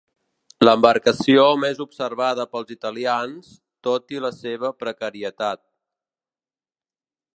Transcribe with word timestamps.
L'embarcació 0.67 1.43
més 1.63 1.81
observada 1.85 2.45
pels 2.55 2.73
italians, 2.77 3.51
tot 3.89 4.15
i 4.17 4.25
la 4.25 4.33
seva 4.39 4.73
precarietat. 4.85 5.63